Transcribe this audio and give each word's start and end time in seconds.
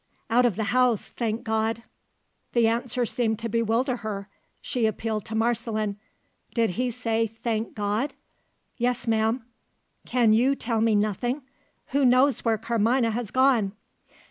"Out 0.31 0.47
of 0.47 0.55
the 0.55 0.63
house 0.73 1.09
thank 1.09 1.43
God!" 1.43 1.83
The 2.53 2.67
answer 2.67 3.05
seemed 3.05 3.37
to 3.37 3.47
bewilder 3.49 3.97
her: 3.97 4.29
she 4.59 4.87
appealed 4.87 5.25
to 5.25 5.35
Marceline. 5.35 5.95
"Did 6.55 6.71
he 6.71 6.89
say, 6.89 7.27
thank 7.27 7.75
God?" 7.75 8.15
"Yes, 8.77 9.05
ma'am." 9.05 9.45
"Can 10.07 10.33
you 10.33 10.55
tell 10.55 10.81
me 10.81 10.95
nothing? 10.95 11.43
Who 11.89 12.03
knows 12.03 12.43
where 12.43 12.57
Carmina 12.57 13.11
has 13.11 13.29
gone?" 13.29 13.73